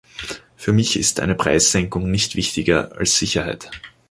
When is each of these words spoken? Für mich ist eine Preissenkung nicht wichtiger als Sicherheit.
Für 0.57 0.73
mich 0.73 0.97
ist 0.97 1.19
eine 1.19 1.35
Preissenkung 1.35 2.09
nicht 2.09 2.35
wichtiger 2.35 2.97
als 2.97 3.19
Sicherheit. 3.19 3.69